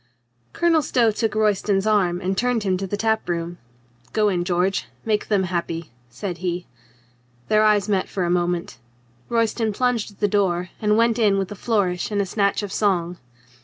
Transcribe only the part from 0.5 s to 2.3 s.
Colonel Stow took Royston's arm